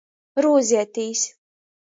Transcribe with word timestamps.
Rūzietīs. 0.45 1.29